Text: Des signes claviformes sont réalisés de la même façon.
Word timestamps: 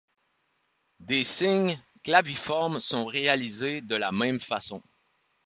Des 1.01 1.23
signes 1.23 1.79
claviformes 2.03 2.79
sont 2.79 3.05
réalisés 3.05 3.81
de 3.81 3.95
la 3.95 4.11
même 4.11 4.39
façon. 4.41 4.81